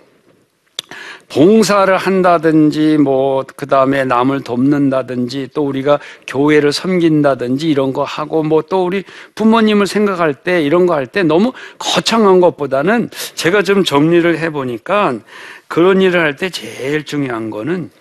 봉사를 1.29 1.95
한다든지 1.95 2.97
뭐 2.97 3.43
그다음에 3.55 4.03
남을 4.03 4.43
돕는다든지 4.43 5.49
또 5.53 5.65
우리가 5.65 5.99
교회를 6.27 6.71
섬긴다든지 6.73 7.69
이런 7.69 7.93
거 7.93 8.03
하고 8.03 8.43
뭐 8.43 8.61
또 8.63 8.85
우리 8.85 9.03
부모님을 9.35 9.87
생각할 9.87 10.33
때 10.33 10.61
이런 10.61 10.85
거 10.85 10.93
할 10.95 11.05
때 11.07 11.23
너무 11.23 11.53
거창한 11.77 12.39
것보다는 12.41 13.09
제가 13.35 13.61
좀 13.63 13.83
정리를 13.83 14.37
해 14.37 14.49
보니까 14.49 15.19
그런 15.67 16.01
일을 16.01 16.19
할 16.19 16.35
때 16.35 16.49
제일 16.49 17.05
중요한 17.05 17.49
거는 17.49 17.91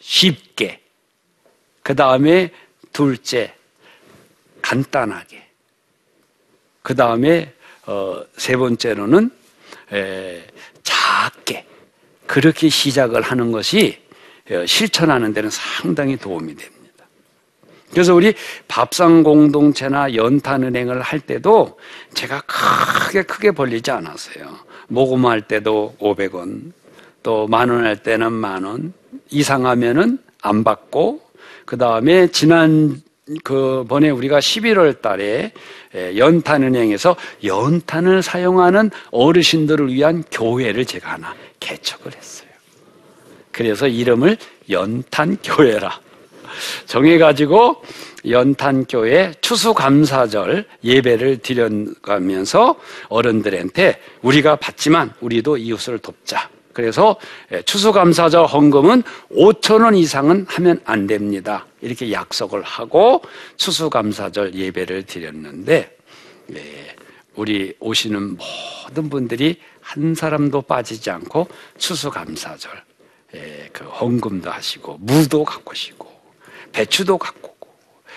쉽게 0.00 0.80
그다음에 1.82 2.50
둘째 2.92 3.54
간단하게. 4.62 5.42
그다음에 6.82 7.52
어, 7.86 8.22
세 8.36 8.56
번째로는 8.56 9.30
에, 9.92 10.42
작게 10.82 11.66
그렇게 12.26 12.68
시작을 12.68 13.22
하는 13.22 13.52
것이 13.52 13.98
어, 14.50 14.64
실천하는 14.66 15.32
데는 15.32 15.50
상당히 15.50 16.16
도움이 16.16 16.54
됩니다. 16.56 17.06
그래서 17.90 18.14
우리 18.14 18.34
밥상 18.68 19.22
공동체나 19.22 20.14
연탄은행을 20.14 21.02
할 21.02 21.20
때도 21.20 21.78
제가 22.14 22.40
크게 22.46 23.22
크게 23.22 23.50
벌리지 23.52 23.90
않았어요. 23.90 24.58
모금할 24.88 25.42
때도 25.42 25.94
500원, 26.00 26.72
또 27.22 27.46
만 27.46 27.70
원 27.70 27.84
할 27.84 27.96
때는 28.02 28.32
만 28.32 28.64
원, 28.64 28.92
이상하면은 29.30 30.18
안 30.42 30.64
받고, 30.64 31.20
그 31.64 31.78
다음에 31.78 32.26
지난 32.28 33.00
그 33.44 33.84
번에 33.88 34.10
우리가 34.10 34.40
11월 34.40 35.00
달에 35.00 35.52
연탄은행에서 35.94 37.14
연탄을 37.44 38.22
사용하는 38.22 38.90
어르신들을 39.12 39.92
위한 39.92 40.24
교회를 40.32 40.84
제가 40.84 41.12
하나 41.12 41.34
개척을 41.62 42.14
했어요. 42.14 42.48
그래서 43.52 43.86
이름을 43.86 44.36
연탄교회라 44.68 46.00
정해가지고 46.86 47.84
연탄교회 48.28 49.34
추수감사절 49.40 50.66
예배를 50.82 51.38
드려가면서 51.38 52.78
어른들한테 53.08 54.00
우리가 54.22 54.56
받지만 54.56 55.12
우리도 55.20 55.56
이웃을 55.56 55.98
돕자. 55.98 56.50
그래서 56.72 57.16
추수감사절 57.66 58.46
헌금은 58.46 59.02
5천 59.30 59.84
원 59.84 59.94
이상은 59.94 60.46
하면 60.48 60.80
안 60.84 61.06
됩니다. 61.06 61.66
이렇게 61.82 62.10
약속을 62.10 62.62
하고 62.62 63.22
추수감사절 63.56 64.54
예배를 64.54 65.04
드렸는데 65.04 65.96
우리 67.34 67.74
오시는 67.80 68.38
모든 68.38 69.10
분들이 69.10 69.58
한 69.82 70.14
사람도 70.14 70.62
빠지지 70.62 71.10
않고 71.10 71.48
추수감사절 71.76 72.70
예, 73.34 73.68
그 73.72 73.84
헌금도 73.84 74.50
하시고 74.50 74.98
무도 75.00 75.44
갖고 75.44 75.72
오시고 75.72 76.08
배추도 76.72 77.18
갖고 77.18 77.50
오고 77.50 77.68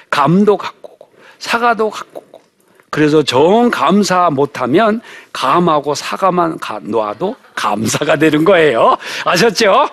감도 0.10 0.58
갖고 0.58 0.94
오고 0.94 1.10
사과도 1.40 1.90
갖고 1.90 2.24
오고 2.28 2.42
그래서 2.90 3.24
정 3.24 3.70
감사 3.70 4.30
못하면 4.30 5.02
감하고 5.34 5.96
사과만 5.96 6.58
놔도 6.84 7.36
감사가 7.54 8.16
되는 8.16 8.46
거예요. 8.46 8.96
아셨죠? 9.26 9.90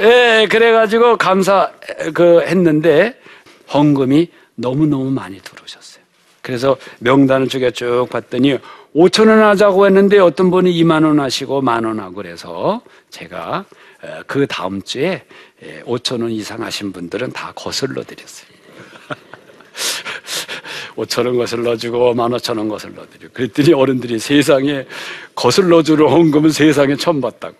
예, 0.00 0.46
그래가지고 0.50 1.16
감사 1.16 1.70
그 2.12 2.42
했는데 2.42 3.18
헌금이 3.72 4.30
너무 4.54 4.86
너무 4.86 5.10
많이 5.10 5.40
들어오셨어요. 5.40 6.04
그래서 6.42 6.76
명단을 6.98 7.48
쪽에 7.48 7.70
쭉 7.70 8.08
봤더니 8.10 8.58
5천 8.94 9.28
원 9.28 9.42
하자고 9.42 9.86
했는데 9.86 10.18
어떤 10.18 10.50
분이 10.50 10.72
2만 10.82 11.04
원 11.04 11.18
하시고 11.20 11.62
만 11.62 11.84
원 11.84 11.98
하고 12.00 12.14
그래서 12.14 12.82
제가 13.10 13.64
그 14.26 14.46
다음 14.46 14.82
주에 14.82 15.24
5천 15.84 16.22
원 16.22 16.30
이상 16.30 16.62
하신 16.62 16.92
분들은 16.92 17.32
다 17.32 17.52
거슬러 17.54 18.02
드렸어요. 18.04 18.48
5천 20.96 21.26
원 21.26 21.36
거슬러 21.38 21.76
주고 21.76 22.12
만 22.12 22.32
오천 22.34 22.58
원 22.58 22.68
거슬러 22.68 23.06
드려. 23.08 23.28
그랬더니 23.32 23.72
어른들이 23.72 24.18
세상에 24.18 24.84
거슬러 25.34 25.82
주는 25.82 26.06
헌금은 26.06 26.50
세상에 26.50 26.96
처음 26.96 27.20
봤다고. 27.22 27.56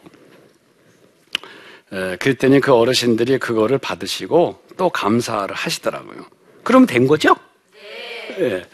에, 1.92 2.16
그랬더니 2.16 2.60
그 2.60 2.74
어르신들이 2.74 3.38
그거를 3.38 3.78
받으시고 3.78 4.60
또 4.76 4.90
감사를 4.90 5.54
하시더라고요. 5.54 6.26
그럼 6.62 6.84
된 6.86 7.06
거죠? 7.06 7.34
예. 8.38 8.64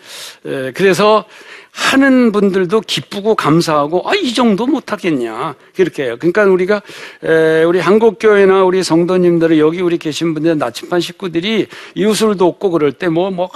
예, 0.47 0.73
그래서 0.75 1.25
하는 1.73 2.33
분들도 2.33 2.81
기쁘고 2.83 3.35
감사하고 3.35 4.09
아 4.09 4.15
이 4.19 4.35
정도 4.35 4.67
못하겠냐 4.67 5.55
그렇게 5.77 6.05
해요. 6.05 6.17
그러니까 6.19 6.45
우리가 6.45 6.83
에, 7.25 7.63
우리 7.63 7.79
한국 7.79 8.19
교회나 8.19 8.65
우리 8.65 8.83
성도님들은 8.83 9.59
여기 9.59 9.81
우리 9.81 9.97
계신 9.97 10.35
분들 10.35 10.59
나침반 10.59 11.01
식구들이 11.01 11.69
이웃을 11.95 12.37
돕고 12.37 12.71
그럴 12.71 12.93
때 12.93 13.09
뭐뭐뭐 13.09 13.49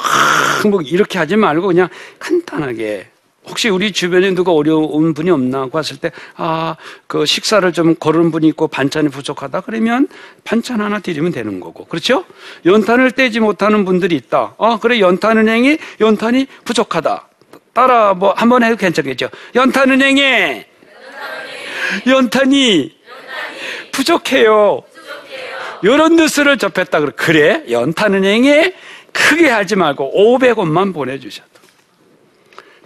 이렇게 0.85 1.19
하지 1.19 1.37
말고 1.37 1.67
그냥 1.67 1.89
간단하게 2.19 3.09
혹시 3.49 3.69
우리 3.69 3.91
주변에 3.91 4.35
누가 4.35 4.53
어려운 4.53 5.15
분이 5.15 5.29
없나 5.31 5.63
하고 5.63 5.77
왔을 5.79 5.97
때, 5.97 6.13
아, 6.37 6.77
그 7.09 7.27
식사를 7.27 7.73
좀 7.73 7.97
거른 7.97 8.31
분이 8.31 8.47
있고 8.49 8.69
반찬이 8.69 9.09
부족하다. 9.09 9.63
그러면 9.63 10.07
반찬 10.45 10.81
하나 10.81 11.01
드리면 11.01 11.33
되는 11.33 11.59
거고. 11.59 11.87
그렇죠? 11.87 12.25
연탄을 12.65 13.11
떼지 13.11 13.41
못하는 13.41 13.85
분들이 13.85 14.15
있다. 14.15 14.55
아, 14.59 14.79
그래, 14.81 15.01
연탄은행이 15.01 15.77
연탄이 16.01 16.47
부족하다. 16.65 17.31
따라 17.73 18.15
뭐 18.15 18.35
한 18.37 18.49
번 18.49 18.63
해도 18.63 18.77
괜찮겠죠? 18.77 19.31
연탄 19.55 19.91
은행에 19.91 20.67
연탄이 22.07 22.97
부족해요. 23.93 24.83
이런 25.83 26.17
뉴스를 26.17 26.59
접했다. 26.59 27.01
그래, 27.01 27.13
그래, 27.17 27.63
연탄 27.71 28.15
은행에 28.15 28.73
크게 29.13 29.49
하지 29.51 29.77
말고 29.77 30.13
500원만 30.39 30.95
보내주셨다. 30.95 31.49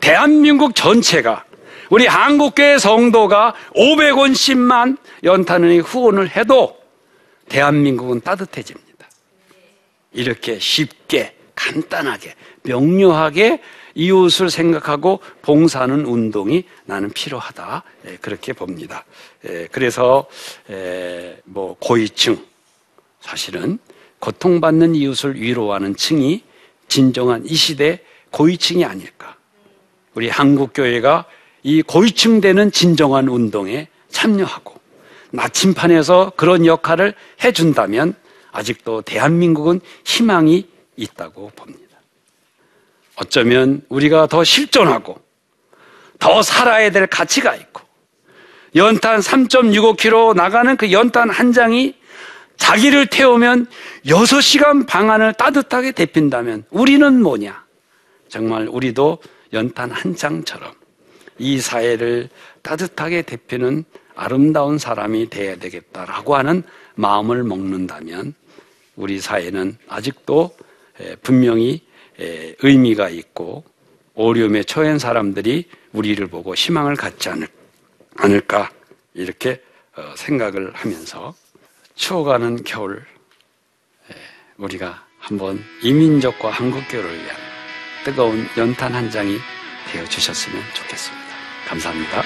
대한민국 0.01 0.75
전체가 0.75 1.45
우리 1.91 2.07
한국교회 2.07 2.79
성도가 2.79 3.55
500원씩만 3.75 4.99
연탄은행 5.25 5.81
후원을 5.81 6.35
해도 6.37 6.77
대한민국은 7.49 8.21
따뜻해집니다. 8.23 9.07
이렇게 10.13 10.59
쉽게 10.59 11.35
간단하게 11.55 12.35
명료하게 12.63 13.61
이웃을 13.97 14.51
생각하고 14.51 15.21
봉사하는 15.43 16.05
운동이 16.07 16.65
나는 16.85 17.11
필요하다 17.11 17.83
예, 18.07 18.17
그렇게 18.21 18.53
봅니다. 18.53 19.05
예, 19.49 19.67
그래서 19.73 20.27
에, 20.71 21.37
뭐 21.45 21.77
고위층 21.81 22.39
사실은 23.21 23.79
고통받는 24.21 24.95
이웃을 24.95 25.41
위로하는 25.41 25.97
층이 25.97 26.45
진정한 26.89 27.45
이 27.47 27.55
시대 27.55 28.01
고위층이 28.31 28.85
아닐까. 28.85 29.37
우리 30.15 30.29
한국 30.29 30.73
교회가 30.73 31.25
이 31.63 31.83
고위층 31.83 32.41
되는 32.41 32.71
진정한 32.71 33.29
운동에 33.29 33.89
참여하고 34.09 34.75
나침판에서 35.31 36.33
그런 36.37 36.65
역할을 36.67 37.15
해준다면 37.43 38.15
아직도 38.53 39.03
대한민국은 39.03 39.81
희망이 40.05 40.69
있다고 40.97 41.51
봅니다. 41.57 41.86
어쩌면 43.17 43.83
우리가 43.89 44.27
더 44.27 44.45
실존하고 44.45 45.21
더 46.19 46.43
살아야 46.43 46.91
될 46.91 47.07
가치가 47.07 47.55
있고 47.55 47.83
연탄 48.75 49.21
3.65km 49.21 50.35
나가는 50.35 50.77
그 50.77 50.93
연탄 50.93 51.31
한 51.31 51.53
장이 51.53 51.95
자기를 52.57 53.07
태우면 53.07 53.67
6시간 54.07 54.87
방안을 54.87 55.35
따뜻하게 55.35 55.93
데핀다면 55.93 56.65
우리는 56.71 57.23
뭐냐? 57.23 57.65
정말 58.29 58.69
우리도 58.69 59.19
연탄 59.53 59.91
한 59.91 60.17
장처럼 60.17 60.73
이 61.39 61.61
사회를 61.61 62.29
따뜻하게 62.63 63.23
데피는 63.23 63.85
아름다운 64.15 64.79
사람이 64.79 65.29
되어야 65.29 65.57
되겠다라고 65.57 66.37
하는 66.37 66.63
마음을 66.95 67.45
먹는다면 67.45 68.35
우리 68.97 69.21
사회는 69.21 69.77
아직도 69.89 70.57
분명히 71.23 71.83
의미가 72.19 73.09
있고 73.11 73.65
어려움에 74.15 74.63
처한 74.63 74.99
사람들이 74.99 75.69
우리를 75.93 76.27
보고 76.29 76.55
희망을 76.55 76.97
갖지 76.97 77.29
않을까 78.17 78.71
이렇게 79.15 79.63
어, 79.97 80.15
생각을 80.17 80.75
하면서 80.75 81.35
추워가는 81.95 82.65
겨울 82.65 83.05
우리가 84.59 85.05
한번 85.19 85.63
이민족과 85.83 86.51
한국교를 86.51 87.13
위한 87.13 87.37
뜨거운 88.05 88.47
연탄 88.57 88.95
한 88.95 89.11
장이 89.11 89.39
되어 89.91 90.05
주셨으면 90.05 90.63
좋겠습니다. 90.75 91.27
감사합니다. 91.67 92.23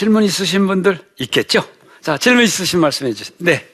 질문 0.00 0.22
있으신 0.22 0.66
분들 0.66 0.98
있겠죠? 1.18 1.62
자, 2.00 2.16
질문 2.16 2.44
있으신 2.44 2.80
말씀해 2.80 3.12
주세요. 3.12 3.36
네. 3.36 3.68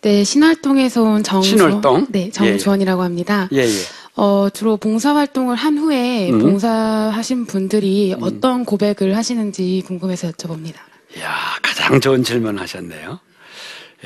네, 0.00 0.24
신활동에서 0.24 1.04
온 1.04 1.22
정주원. 1.22 1.70
신월동? 1.70 2.06
네, 2.08 2.28
정주원이라고 2.32 3.04
합니다. 3.04 3.48
예, 3.52 3.58
예. 3.58 3.70
어, 4.16 4.48
주로 4.52 4.76
봉사활동을 4.78 5.54
한 5.54 5.78
후에 5.78 6.32
음. 6.32 6.40
봉사하신 6.40 7.46
분들이 7.46 8.16
어떤 8.20 8.64
고백을 8.64 9.16
하시는지 9.16 9.84
궁금해서 9.86 10.32
여쭤봅니다. 10.32 10.74
이야, 11.16 11.32
가장 11.62 12.00
좋은 12.00 12.24
질문 12.24 12.58
하셨네요. 12.58 13.20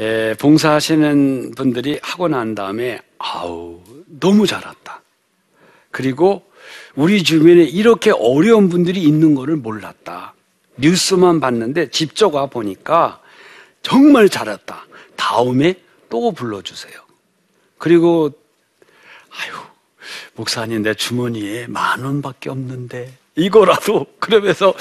에, 0.00 0.34
봉사하시는 0.34 1.52
분들이 1.56 1.98
하고 2.02 2.28
난 2.28 2.54
다음에, 2.54 3.00
아우, 3.16 3.80
너무 4.20 4.46
잘했다. 4.46 5.00
그리고 5.90 6.42
우리 6.94 7.22
주변에 7.22 7.62
이렇게 7.62 8.10
어려운 8.10 8.68
분들이 8.68 9.02
있는 9.02 9.34
거를 9.34 9.56
몰랐다. 9.56 10.34
뉴스만 10.76 11.40
봤는데 11.40 11.90
직접 11.90 12.34
와 12.34 12.46
보니까 12.46 13.20
정말 13.82 14.28
잘했다. 14.28 14.86
다음에 15.16 15.74
또 16.08 16.32
불러주세요. 16.32 16.92
그리고, 17.78 18.30
아유, 19.30 19.52
목사님, 20.34 20.82
내 20.82 20.94
주머니에 20.94 21.66
만 21.66 22.04
원밖에 22.04 22.50
없는데, 22.50 23.12
이거라도, 23.34 24.06
그러면서 24.20 24.74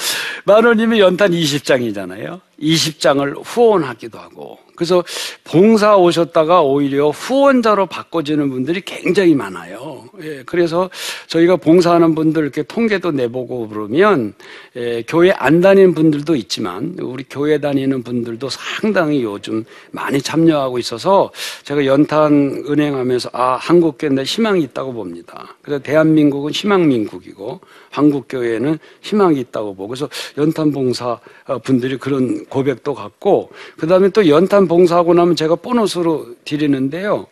만 0.44 0.64
원이면 0.64 0.98
연탄 0.98 1.32
20장이잖아요. 1.32 2.40
20장을 2.62 3.42
후원하기도 3.44 4.18
하고. 4.18 4.58
그래서 4.74 5.04
봉사 5.44 5.96
오셨다가 5.96 6.62
오히려 6.62 7.10
후원자로 7.10 7.86
바꿔지는 7.86 8.48
분들이 8.50 8.80
굉장히 8.80 9.34
많아요. 9.34 10.04
예, 10.22 10.42
그래서 10.44 10.88
저희가 11.26 11.56
봉사하는 11.56 12.14
분들 12.14 12.42
이렇게 12.42 12.62
통계도 12.62 13.12
내보고 13.12 13.68
그러면, 13.68 14.34
예, 14.76 15.04
교회 15.06 15.30
안 15.30 15.60
다니는 15.60 15.94
분들도 15.94 16.34
있지만, 16.36 16.96
우리 17.00 17.24
교회 17.28 17.60
다니는 17.60 18.02
분들도 18.02 18.48
상당히 18.48 19.22
요즘 19.22 19.64
많이 19.90 20.20
참여하고 20.20 20.78
있어서 20.78 21.30
제가 21.64 21.84
연탄 21.84 22.64
은행하면서 22.66 23.30
아, 23.34 23.56
한국교회인데 23.56 24.22
희망이 24.22 24.62
있다고 24.62 24.94
봅니다. 24.94 25.54
그래서 25.60 25.82
대한민국은 25.82 26.50
희망민국이고, 26.50 27.60
한국교회는 27.90 28.78
희망이 29.02 29.38
있다고 29.40 29.74
보고, 29.74 29.88
그래서 29.88 30.08
연탄 30.38 30.72
봉사 30.72 31.20
분들이 31.62 31.98
그런 31.98 32.46
고백도 32.52 32.94
갖고, 32.94 33.50
그 33.78 33.86
다음에 33.86 34.10
또 34.10 34.28
연탄 34.28 34.68
봉사하고 34.68 35.14
나면 35.14 35.36
제가 35.36 35.54
보너스로 35.54 36.26
드리는데요. 36.44 37.26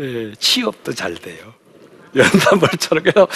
예, 0.00 0.32
취업도 0.38 0.92
잘 0.94 1.14
돼요. 1.14 1.54
연탄벌처럼 2.16 3.04
그래서 3.04 3.28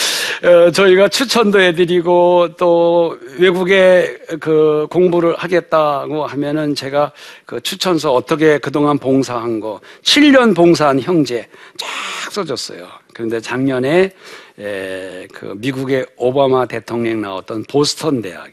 어, 0.45 0.71
저희가 0.71 1.09
추천도 1.09 1.61
해드리고 1.61 2.57
또 2.59 3.19
외국에 3.39 4.19
그 4.39 4.87
공부를 4.91 5.35
하겠다고 5.37 6.27
하면은 6.27 6.75
제가 6.75 7.13
그 7.47 7.61
추천서 7.61 8.13
어떻게 8.13 8.59
그동안 8.59 8.99
봉사한 8.99 9.61
거 9.61 9.81
7년 10.03 10.55
봉사한 10.55 11.01
형제 11.01 11.49
쫙 11.79 12.33
써줬어요. 12.33 12.87
그런데 13.15 13.41
작년에 13.41 14.11
에, 14.59 15.27
그 15.33 15.55
미국의 15.57 16.07
오바마 16.17 16.67
대통령 16.67 17.23
나왔던 17.23 17.65
보스턴 17.71 18.21
대학에 18.21 18.51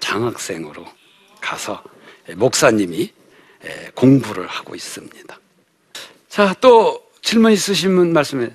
장학생으로 0.00 0.82
가서 1.42 1.82
목사님이 2.36 3.12
에, 3.64 3.90
공부를 3.94 4.46
하고 4.46 4.74
있습니다. 4.74 5.38
자, 6.28 6.54
또 6.60 7.02
질문 7.20 7.52
있으신 7.52 7.94
분 7.94 8.12
말씀해. 8.14 8.50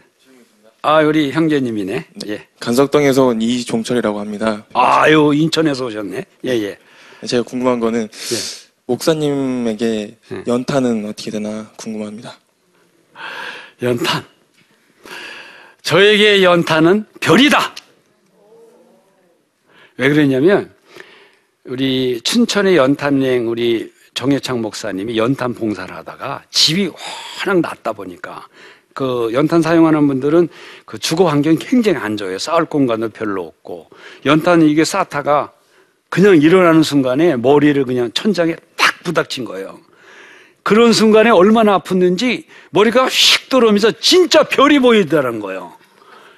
아, 0.82 1.02
우리 1.02 1.32
형제님이네. 1.32 2.08
예. 2.28 2.47
간석동에서 2.60 3.26
온 3.26 3.41
이종철이라고 3.41 4.19
합니다. 4.19 4.65
아유, 4.73 5.34
인천에서 5.36 5.86
오셨네. 5.86 6.26
예, 6.45 6.50
예. 6.50 6.78
제가 7.26 7.43
궁금한 7.43 7.80
거는 7.80 8.04
예. 8.04 8.67
목사님에게 8.86 10.17
네. 10.30 10.43
연탄은 10.47 11.06
어떻게 11.06 11.30
되나 11.30 11.69
궁금합니다. 11.78 12.38
연탄. 13.82 14.26
저에게 15.82 16.43
연탄은 16.43 17.06
별이다. 17.19 17.76
왜 19.97 20.10
그러냐면 20.10 20.73
우리 21.67 22.21
춘천의 22.21 22.77
연탄여행 22.77 23.49
우리 23.49 23.91
정혜창 24.13 24.62
목사님이 24.62 25.17
연탄 25.17 25.53
봉사를 25.53 25.93
하다가 25.93 26.43
집이 26.49 26.89
워낙 27.45 27.60
낮다 27.60 27.91
보니까 27.91 28.47
그 28.93 29.30
연탄 29.34 29.62
사용하는 29.62 30.08
분들은 30.08 30.47
그 30.86 30.97
주거 30.97 31.25
환경이 31.25 31.58
굉장히 31.58 31.97
안 31.97 32.15
좋아요. 32.15 32.39
쌓을 32.39 32.65
공간도 32.65 33.10
별로 33.10 33.43
없고 33.43 33.89
연탄 34.25 34.62
이게 34.62 34.86
쌓다가 34.86 35.51
그냥 36.10 36.41
일어나는 36.41 36.84
순간에 36.84 37.36
머리를 37.36 37.84
그냥 37.84 38.12
천장에 38.13 38.56
딱 38.77 39.03
부닥친 39.03 39.43
거예요. 39.43 39.77
그런 40.63 40.93
순간에 40.93 41.30
얼마나 41.30 41.80
아팠는지 41.80 42.45
머리가 42.69 43.08
휙 43.10 43.49
들어오면서 43.49 43.91
진짜 43.99 44.43
별이 44.43 44.80
보이더라는 44.80 45.41
거예요. 45.41 45.73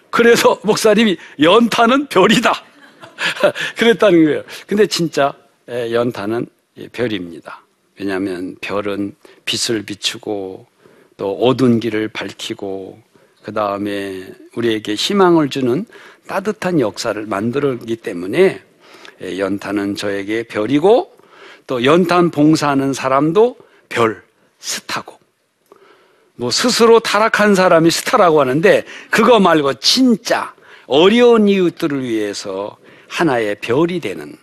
그래서 0.10 0.60
목사님이 0.64 1.18
연탄은 1.40 2.08
별이다. 2.08 2.69
그랬다는 3.78 4.26
거예요. 4.26 4.44
근데 4.68 4.88
진짜 4.88 5.34
에, 5.68 5.92
연탄은 5.94 6.48
예, 6.78 6.88
별입니다. 6.88 7.64
왜냐하면 8.00 8.56
별은 8.62 9.16
빛을 9.46 9.84
비추고 9.84 10.66
또 11.18 11.36
어두운 11.38 11.80
길을 11.80 12.10
밝히고 12.10 13.00
그 13.44 13.54
다음에 13.54 14.28
우리에게 14.56 14.96
희망을 14.96 15.50
주는 15.50 15.86
따뜻한 16.28 16.80
역사를 16.80 17.22
만들었기 17.26 17.98
때문에 17.98 18.62
에, 19.22 19.40
연탄은 19.40 19.96
저에게 19.96 20.44
별이고 20.44 21.12
또 21.68 21.84
연탄 21.84 22.32
봉사하는 22.32 22.94
사람도 22.94 23.58
별, 23.90 24.24
스타고 24.60 25.20
뭐 26.36 26.52
스스로 26.52 27.00
타락한 27.00 27.54
사람이 27.54 27.92
스타라고 27.92 28.40
하는데 28.40 28.86
그거 29.10 29.40
말고 29.40 29.76
진짜 29.76 30.54
어려운 30.88 31.48
이웃들을 31.48 32.04
위해서 32.04 32.78
하나의 33.10 33.56
별이 33.56 34.00
되는 34.00 34.38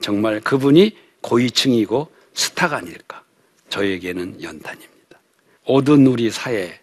정말 0.00 0.40
그분이 0.40 0.96
고위층이고 1.20 2.10
스타가 2.32 2.78
아닐까. 2.78 3.22
저에게는 3.68 4.42
연탄입니다. 4.42 5.20
어두운 5.64 6.06
우리 6.06 6.30
사회, 6.30 6.80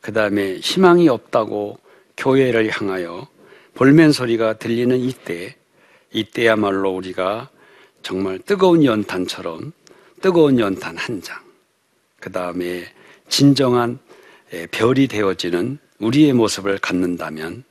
그 0.00 0.12
다음에 0.12 0.56
희망이 0.56 1.08
없다고 1.08 1.78
교회를 2.16 2.70
향하여 2.70 3.26
볼멘 3.74 4.12
소리가 4.12 4.54
들리는 4.54 4.98
이때, 4.98 5.56
이때야말로 6.12 6.90
우리가 6.90 7.50
정말 8.02 8.38
뜨거운 8.38 8.84
연탄처럼 8.84 9.72
뜨거운 10.22 10.58
연탄 10.58 10.96
한 10.96 11.20
장, 11.22 11.38
그 12.20 12.32
다음에 12.32 12.84
진정한 13.28 13.98
에, 14.52 14.66
별이 14.66 15.08
되어지는 15.08 15.78
우리의 15.98 16.32
모습을 16.32 16.78
갖는다면 16.78 17.64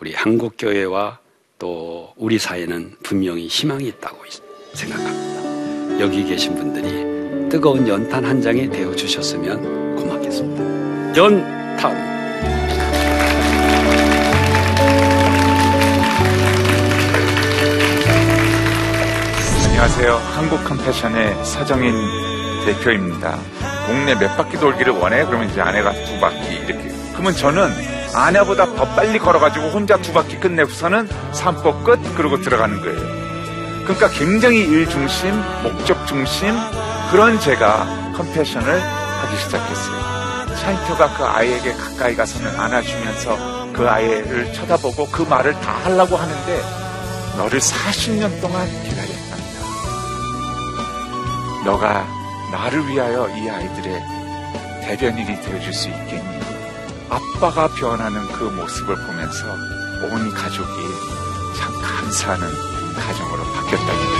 우리 0.00 0.14
한국교회와 0.14 1.18
또 1.60 2.12
우리 2.16 2.38
사회는 2.38 2.96
분명히 3.02 3.46
희망이 3.46 3.86
있다고 3.88 4.24
있- 4.26 4.42
생각합니다. 4.74 6.00
여기 6.00 6.24
계신 6.24 6.54
분들이 6.56 7.48
뜨거운 7.50 7.86
연탄 7.86 8.24
한 8.24 8.40
장이 8.40 8.70
되어 8.70 8.96
주셨으면 8.96 9.94
고맙겠습니다. 9.96 11.16
연탄. 11.18 12.10
안녕하세요. 19.66 20.14
한국 20.34 20.62
컴패션의 20.64 21.44
서정인 21.44 21.94
대표입니다. 22.66 23.38
동네 23.86 24.14
몇 24.14 24.36
바퀴 24.36 24.58
돌기를 24.58 24.92
원해? 24.92 25.24
그러면 25.24 25.48
이제 25.48 25.60
아내가 25.60 25.92
두 25.92 26.20
바퀴 26.20 26.54
이렇게. 26.56 26.90
그러면 27.12 27.32
저는 27.34 27.70
아내보다 28.14 28.74
더 28.74 28.84
빨리 28.94 29.18
걸어가지고 29.18 29.68
혼자 29.68 29.96
두 29.98 30.12
바퀴 30.12 30.38
끝내고서는 30.38 31.08
산보 31.32 31.82
끝 31.84 32.00
그러고 32.16 32.40
들어가는 32.40 32.80
거예요. 32.80 33.20
그러니까 33.84 34.08
굉장히 34.10 34.58
일 34.58 34.88
중심, 34.88 35.34
목적 35.62 36.06
중심 36.06 36.54
그런 37.10 37.38
제가 37.40 38.12
컴패션을 38.16 38.80
하기 38.80 39.36
시작했어요. 39.36 40.56
차인표가 40.56 41.16
그 41.16 41.24
아이에게 41.24 41.72
가까이 41.72 42.14
가서는 42.14 42.58
안아주면서 42.58 43.72
그 43.72 43.88
아이를 43.88 44.52
쳐다보고 44.52 45.06
그 45.10 45.22
말을 45.22 45.52
다 45.60 45.72
하려고 45.84 46.16
하는데 46.16 46.62
너를 47.38 47.58
40년 47.60 48.40
동안 48.40 48.66
기다렸단다. 48.82 49.40
너가 51.64 52.06
나를 52.52 52.86
위하여 52.88 53.28
이 53.36 53.48
아이들의 53.48 54.02
대변인이 54.82 55.40
되어줄 55.40 55.72
수 55.72 55.88
있겠니? 55.88 56.39
아빠가 57.10 57.66
변하는 57.68 58.26
그 58.32 58.44
모습을 58.44 58.94
보면서 58.94 59.52
온 59.52 60.30
가족이 60.30 60.70
참 61.56 61.72
감사하는 61.82 62.48
가정으로 62.94 63.42
바뀌었답니다. 63.42 64.19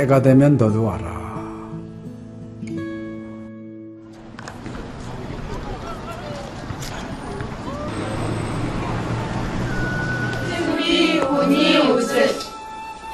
때가 0.00 0.22
되면 0.22 0.56
너도 0.56 0.84
와라. 0.84 1.20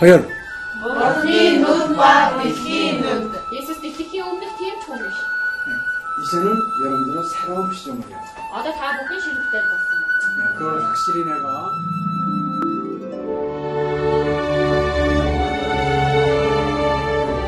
허연. 0.00 0.28
네, 5.66 5.72
이제는 6.22 6.54
여러분들은 6.84 7.22
새로운 7.24 7.72
시점이에요. 7.72 8.16
어제 8.52 8.70
다 8.72 8.98
보기 8.98 9.20
싫을 9.20 9.36
때 9.50 9.60
봤어. 9.62 9.84
네, 10.38 10.54
그걸 10.58 10.84
확실히 10.84 11.24
내가 11.24 11.70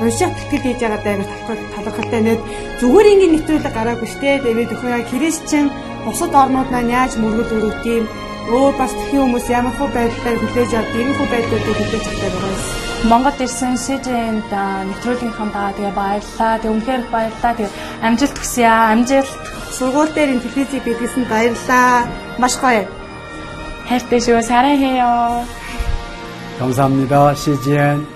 уншаад 0.00 0.34
тэтгэл 0.36 0.64
хийж 0.64 0.80
байгаа 0.82 1.00
даа 1.04 1.16
талхал 1.24 1.84
талхалтай 1.84 2.22
нэт 2.24 2.40
зүгээр 2.80 3.10
ингээд 3.12 3.32
нэвтрүүлэг 3.34 3.74
гараагүй 3.76 4.08
штэ 4.12 4.30
тэгээд 4.44 4.74
өхөө 4.74 5.02
христчэн 5.10 5.66
бусад 6.04 6.32
орнууд 6.42 6.68
маань 6.70 6.94
яаж 6.98 7.12
мөргөл 7.16 7.56
өрөвт 7.56 7.84
юм 7.96 8.04
өөр 8.54 8.72
бас 8.78 8.92
тхэн 8.94 9.20
хүмүүс 9.22 9.46
ямар 9.50 9.74
хөө 9.74 9.88
байдлаар 9.96 10.38
хүлээж 10.38 10.72
авд 10.78 10.92
ийм 10.94 11.10
хөө 11.18 11.28
байдлуудыг 11.32 11.76
хүлээж 11.78 12.04
авдаг 12.06 12.32
байгаа 12.34 12.54
юм. 12.54 12.86
Монгол 13.10 13.38
ирсэн 13.44 13.74
СЖН-д 13.76 14.52
нэвтрүүлгийнхаа 14.88 15.48
даа 15.54 15.70
тэгээ 15.76 15.98
баярлаа. 16.00 16.54
Тэгээ 16.58 16.74
үнэхээр 16.74 17.02
баярлаа. 17.12 17.52
Тэгээ 17.58 17.76
амжилт 18.06 18.36
хүсье 18.38 18.66
аа. 18.66 18.90
Амжилт. 18.94 19.32
Сургууль 19.76 20.14
дээр 20.14 20.32
ин 20.34 20.40
телевизийг 20.42 20.82
бидлсэн 20.86 21.24
баярлаа. 21.26 22.06
Маш 22.38 22.54
гоё. 22.62 22.86
хайртай 23.88 24.20
шүү. 24.20 24.42
사랑해요. 24.42 25.44
감사합니다. 26.58 27.34
CGN. 27.34 28.09